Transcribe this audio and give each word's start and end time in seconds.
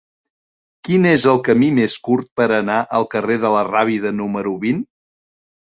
Quin 0.87 1.03
és 1.09 1.25
el 1.33 1.41
camí 1.49 1.69
més 1.75 1.97
curt 2.09 2.29
per 2.41 2.47
anar 2.57 2.79
al 3.01 3.07
carrer 3.15 3.39
de 3.47 3.55
la 3.57 3.63
Rábida 3.71 4.15
número 4.23 4.57
vint? 4.65 4.85